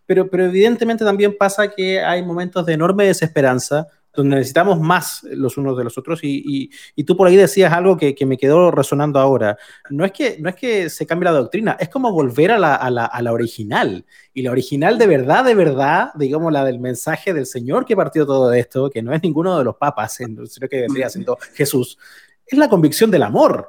pero, 0.06 0.30
pero 0.30 0.44
evidentemente 0.44 1.04
también 1.04 1.36
pasa 1.36 1.72
que 1.72 2.00
hay 2.00 2.24
momentos 2.24 2.64
de 2.64 2.74
enorme 2.74 3.06
desesperanza, 3.06 3.88
donde 4.14 4.36
necesitamos 4.36 4.80
más 4.80 5.22
los 5.24 5.56
unos 5.56 5.76
de 5.76 5.84
los 5.84 5.98
otros. 5.98 6.20
Y, 6.22 6.70
tú 7.04 7.16
por 7.16 7.26
ahí 7.26 7.36
decías 7.36 7.72
algo 7.72 7.96
que, 7.96 8.14
me 8.24 8.38
quedó 8.38 8.70
resonando 8.70 9.18
ahora. 9.18 9.58
No 9.90 10.04
es, 10.04 10.12
que, 10.12 10.36
no 10.40 10.48
es 10.48 10.54
que 10.54 10.88
se 10.88 11.06
cambie 11.06 11.24
la 11.24 11.32
doctrina, 11.32 11.76
es 11.78 11.88
como 11.88 12.12
volver 12.12 12.52
a 12.52 12.58
la, 12.58 12.74
a, 12.74 12.90
la, 12.90 13.06
a 13.06 13.22
la, 13.22 13.32
original. 13.32 14.04
Y 14.32 14.42
la 14.42 14.50
original 14.50 14.98
de 14.98 15.06
verdad, 15.06 15.44
de 15.44 15.54
verdad, 15.54 16.10
digamos 16.14 16.52
la 16.52 16.64
del 16.64 16.78
mensaje 16.78 17.34
del 17.34 17.46
Señor 17.46 17.84
que 17.84 17.96
partió 17.96 18.26
todo 18.26 18.52
esto, 18.52 18.88
que 18.90 19.02
no 19.02 19.12
es 19.12 19.22
ninguno 19.22 19.58
de 19.58 19.64
los 19.64 19.76
papas, 19.76 20.14
sino 20.14 20.44
que 20.68 20.80
vendría 20.80 21.10
siendo 21.10 21.36
Jesús, 21.54 21.98
es 22.46 22.58
la 22.58 22.68
convicción 22.68 23.10
del 23.10 23.22
amor. 23.22 23.68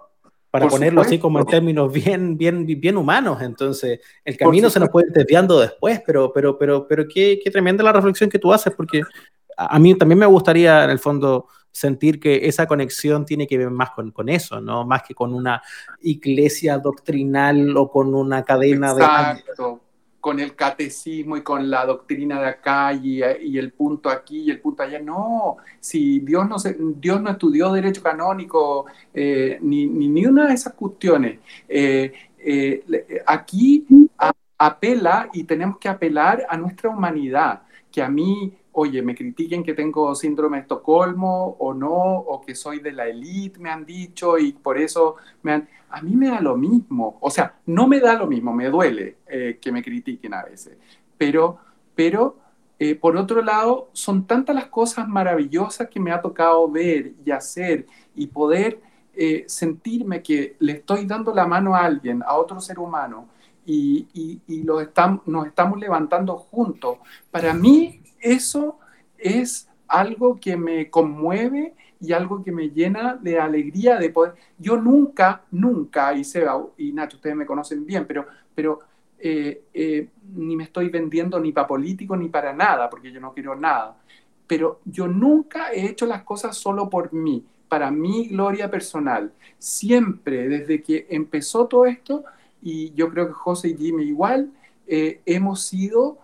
Para 0.52 0.70
ponerlo 0.70 1.02
así 1.02 1.20
como 1.20 1.40
en 1.40 1.46
términos 1.48 1.92
bien, 1.92 2.38
bien, 2.38 2.66
bien 2.66 2.96
humanos. 2.96 3.42
Entonces, 3.42 4.00
el 4.24 4.38
camino 4.38 4.70
se 4.70 4.80
nos 4.80 4.88
puede 4.88 5.08
ir 5.08 5.14
desviando 5.14 5.60
después, 5.60 6.02
pero, 6.06 6.32
pero, 6.32 6.58
pero, 6.58 6.88
pero 6.88 7.06
qué, 7.10 7.42
qué 7.44 7.52
tremenda 7.52 7.84
la 7.84 7.92
reflexión 7.92 8.30
que 8.30 8.40
tú 8.40 8.54
haces, 8.54 8.74
porque 8.74 9.02
a 9.58 9.80
mí 9.80 9.96
también 9.96 10.20
me 10.20 10.26
gustaría, 10.26 10.84
en 10.84 10.90
el 10.90 11.00
fondo, 11.00 11.48
sentir 11.76 12.22
que 12.22 12.48
esa 12.48 12.68
conexión 12.68 13.26
tiene 13.26 13.48
que 13.48 13.58
ver 13.58 13.70
más 13.70 13.92
con, 13.92 14.12
con, 14.12 14.30
eso, 14.30 14.62
¿no? 14.62 14.86
Más 14.86 15.04
que 15.04 15.14
con 15.14 15.34
una 15.34 15.62
iglesia 16.02 16.78
doctrinal 16.78 17.76
o 17.76 17.92
con 17.92 18.16
una 18.16 18.44
cadena 18.44 18.92
Exacto. 18.92 19.82
con 20.22 20.40
el 20.40 20.56
catecismo 20.56 21.36
y 21.36 21.42
con 21.42 21.70
la 21.70 21.86
doctrina 21.86 22.40
de 22.40 22.48
acá 22.48 22.94
y, 22.94 23.22
y, 23.22 23.58
el 23.58 23.74
punto 23.74 24.10
aquí 24.10 24.44
y 24.44 24.52
el 24.52 24.62
punto 24.62 24.84
allá. 24.84 25.02
No, 25.02 25.58
si 25.82 26.20
Dios 26.20 26.48
no, 26.48 26.60
se, 26.60 26.78
Dios 26.80 27.22
no 27.22 27.32
estudió 27.32 27.74
derecho 27.74 28.02
canónico 28.02 28.86
eh, 29.14 29.60
ni, 29.62 29.86
ni, 29.86 30.26
una 30.26 30.48
de 30.48 30.54
esas 30.54 30.74
cuestiones. 30.76 31.40
Eh, 31.68 32.14
eh, 32.40 32.86
aquí 33.28 33.86
apela 34.58 35.30
y 35.34 35.44
tenemos 35.44 35.78
que 35.78 35.90
apelar 35.90 36.46
a 36.48 36.56
nuestra 36.56 36.90
humanidad, 36.90 37.64
que 37.92 38.02
a 38.02 38.08
mí 38.08 38.54
oye, 38.78 39.02
me 39.02 39.16
critiquen 39.16 39.64
que 39.64 39.74
tengo 39.74 40.14
síndrome 40.16 40.58
de 40.58 40.62
Estocolmo 40.64 41.56
o 41.60 41.74
no, 41.74 41.94
o 41.94 42.42
que 42.42 42.56
soy 42.56 42.80
de 42.80 42.92
la 42.92 43.08
élite, 43.08 43.60
me 43.60 43.70
han 43.70 43.86
dicho, 43.86 44.38
y 44.38 44.52
por 44.52 44.78
eso 44.78 45.16
me 45.44 45.54
han... 45.54 45.70
A 45.90 46.02
mí 46.02 46.16
me 46.16 46.28
da 46.28 46.42
lo 46.42 46.58
mismo, 46.58 47.18
o 47.22 47.30
sea, 47.30 47.56
no 47.68 47.88
me 47.88 48.02
da 48.02 48.16
lo 48.16 48.28
mismo, 48.28 48.54
me 48.54 48.70
duele 48.70 49.18
eh, 49.28 49.60
que 49.62 49.72
me 49.72 49.82
critiquen 49.82 50.34
a 50.34 50.44
veces, 50.44 50.78
pero, 51.18 51.58
pero 51.96 52.38
eh, 52.78 52.96
por 52.96 53.16
otro 53.16 53.42
lado, 53.42 53.90
son 53.94 54.26
tantas 54.28 54.56
las 54.56 54.68
cosas 54.68 55.08
maravillosas 55.08 55.88
que 55.88 56.02
me 56.02 56.12
ha 56.12 56.22
tocado 56.22 56.70
ver 56.70 57.14
y 57.26 57.32
hacer 57.32 57.86
y 58.14 58.28
poder 58.28 58.82
eh, 59.16 59.46
sentirme 59.48 60.22
que 60.22 60.58
le 60.60 60.74
estoy 60.74 61.06
dando 61.06 61.34
la 61.34 61.48
mano 61.48 61.74
a 61.76 61.86
alguien, 61.86 62.22
a 62.24 62.36
otro 62.36 62.60
ser 62.60 62.78
humano, 62.78 63.30
y, 63.66 64.08
y, 64.14 64.42
y 64.48 64.64
nos 64.64 64.82
estamos 64.82 65.80
levantando 65.80 66.36
juntos. 66.38 66.98
Para 67.32 67.54
mí 67.54 68.02
eso 68.26 68.80
es 69.18 69.70
algo 69.88 70.40
que 70.40 70.58
me 70.58 70.90
conmueve 70.90 71.76
y 72.00 72.12
algo 72.12 72.44
que 72.44 72.52
me 72.52 72.70
llena 72.70 73.16
de 73.16 73.40
alegría 73.40 73.98
de 73.98 74.10
poder. 74.10 74.34
Yo 74.58 74.78
nunca, 74.78 75.44
nunca, 75.52 76.14
y 76.14 76.24
Seba 76.24 76.60
y 76.78 76.92
Nacho, 76.92 77.18
ustedes 77.18 77.36
me 77.36 77.46
conocen 77.46 77.86
bien, 77.86 78.06
pero, 78.08 78.26
pero 78.54 78.80
eh, 79.20 79.64
eh, 79.74 80.08
ni 80.34 80.56
me 80.56 80.66
estoy 80.66 80.90
vendiendo 80.90 81.40
ni 81.40 81.52
para 81.52 81.68
político 81.68 82.18
ni 82.18 82.30
para 82.30 82.52
nada, 82.52 82.90
porque 82.90 83.12
yo 83.12 83.22
no 83.22 83.34
quiero 83.34 83.56
nada. 83.56 83.96
Pero 84.48 84.82
yo 84.86 85.08
nunca 85.08 85.72
he 85.72 85.86
hecho 85.86 86.06
las 86.06 86.24
cosas 86.24 86.58
solo 86.58 86.90
por 86.90 87.14
mí, 87.14 87.46
para 87.70 87.92
mi 87.92 88.28
gloria 88.28 88.70
personal. 88.70 89.32
Siempre, 89.58 90.48
desde 90.48 90.82
que 90.82 91.08
empezó 91.10 91.68
todo 91.68 91.86
esto, 91.86 92.26
y 92.62 92.92
yo 92.94 93.10
creo 93.10 93.28
que 93.28 93.34
José 93.34 93.70
y 93.70 93.78
Jimmy 93.78 94.04
igual, 94.04 94.52
eh, 94.88 95.22
hemos 95.26 95.64
sido 95.64 96.18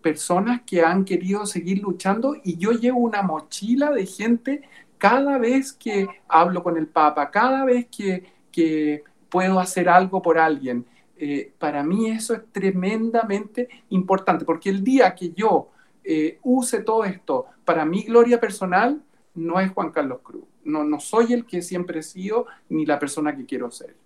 personas 0.00 0.62
que 0.62 0.82
han 0.82 1.04
querido 1.04 1.46
seguir 1.46 1.82
luchando 1.82 2.36
y 2.42 2.56
yo 2.56 2.72
llevo 2.72 3.00
una 3.00 3.22
mochila 3.22 3.90
de 3.90 4.06
gente 4.06 4.62
cada 4.98 5.38
vez 5.38 5.72
que 5.72 6.06
hablo 6.28 6.62
con 6.62 6.76
el 6.76 6.86
Papa, 6.86 7.30
cada 7.30 7.64
vez 7.64 7.86
que, 7.86 8.24
que 8.50 9.02
puedo 9.28 9.58
hacer 9.58 9.88
algo 9.88 10.22
por 10.22 10.38
alguien. 10.38 10.86
Eh, 11.16 11.52
para 11.58 11.82
mí 11.82 12.10
eso 12.10 12.34
es 12.34 12.42
tremendamente 12.52 13.68
importante, 13.90 14.44
porque 14.44 14.70
el 14.70 14.82
día 14.82 15.14
que 15.14 15.32
yo 15.32 15.70
eh, 16.04 16.38
use 16.42 16.82
todo 16.82 17.04
esto 17.04 17.46
para 17.64 17.84
mi 17.84 18.02
gloria 18.02 18.40
personal, 18.40 19.02
no 19.34 19.60
es 19.60 19.70
Juan 19.72 19.90
Carlos 19.90 20.20
Cruz. 20.22 20.44
No, 20.64 20.84
no 20.84 21.00
soy 21.00 21.32
el 21.32 21.46
que 21.46 21.62
siempre 21.62 22.00
he 22.00 22.02
sido 22.02 22.46
ni 22.68 22.86
la 22.86 22.98
persona 22.98 23.36
que 23.36 23.46
quiero 23.46 23.70
ser 23.70 24.01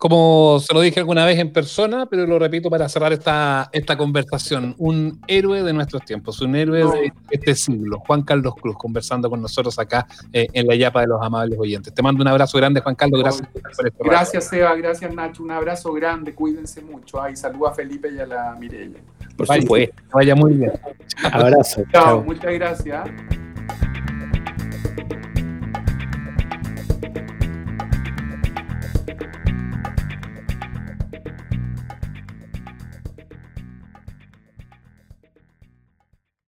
como 0.00 0.58
se 0.60 0.72
lo 0.72 0.80
dije 0.80 0.98
alguna 0.98 1.26
vez 1.26 1.38
en 1.38 1.52
persona, 1.52 2.06
pero 2.06 2.26
lo 2.26 2.38
repito 2.38 2.70
para 2.70 2.88
cerrar 2.88 3.12
esta, 3.12 3.68
esta 3.70 3.98
conversación, 3.98 4.74
un 4.78 5.20
héroe 5.26 5.62
de 5.62 5.74
nuestros 5.74 6.06
tiempos, 6.06 6.40
un 6.40 6.56
héroe 6.56 6.86
de 6.86 7.12
este 7.30 7.54
siglo, 7.54 7.98
Juan 8.06 8.22
Carlos 8.22 8.54
Cruz, 8.58 8.78
conversando 8.78 9.28
con 9.28 9.42
nosotros 9.42 9.78
acá 9.78 10.06
eh, 10.32 10.46
en 10.54 10.66
la 10.66 10.74
Yapa 10.74 11.02
de 11.02 11.08
los 11.08 11.20
amables 11.20 11.58
oyentes. 11.58 11.92
Te 11.92 12.00
mando 12.00 12.22
un 12.22 12.28
abrazo 12.28 12.56
grande, 12.56 12.80
Juan 12.80 12.94
Carlos, 12.94 13.20
gracias 13.20 13.46
por 13.50 13.86
este 13.86 14.04
Gracias, 14.04 14.48
Seba, 14.48 14.74
gracias, 14.74 15.14
Nacho, 15.14 15.42
un 15.42 15.50
abrazo 15.50 15.92
grande, 15.92 16.34
cuídense 16.34 16.80
mucho. 16.80 17.20
Ay, 17.20 17.36
saluda 17.36 17.68
a 17.68 17.74
Felipe 17.74 18.10
y 18.10 18.20
a 18.20 18.26
la 18.26 18.56
Mirella. 18.58 19.00
Por 19.36 19.48
supuesto, 19.48 19.96
vaya 20.14 20.34
muy 20.34 20.54
bien. 20.54 20.72
Abrazo. 21.30 21.82
Chao, 21.92 22.22
muchas 22.22 22.54
gracias. 22.54 23.49